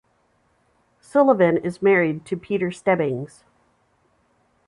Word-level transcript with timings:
Sullivan 0.99 1.57
is 1.57 1.79
married 1.83 2.25
to 2.25 2.35
Peter 2.35 2.71
Stebbings. 2.71 3.43